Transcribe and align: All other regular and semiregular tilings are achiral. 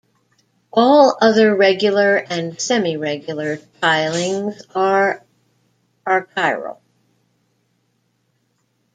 All 0.73 1.15
other 1.21 1.55
regular 1.55 2.15
and 2.15 2.53
semiregular 2.55 3.63
tilings 3.81 4.59
are 4.73 5.23
achiral. 6.07 6.79